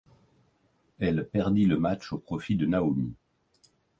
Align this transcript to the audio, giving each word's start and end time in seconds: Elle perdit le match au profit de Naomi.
Elle 0.97 1.27
perdit 1.27 1.67
le 1.67 1.77
match 1.77 2.11
au 2.11 2.17
profit 2.17 2.55
de 2.55 2.65
Naomi. 2.65 3.13